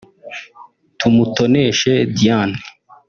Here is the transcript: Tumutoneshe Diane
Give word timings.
Tumutoneshe 0.99 1.93
Diane 2.17 2.57